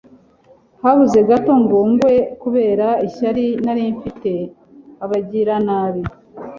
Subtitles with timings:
[0.83, 4.43] habuze gato ngo ngwe; kubera ishyari nari mfitiye
[5.03, 6.03] abagiranabi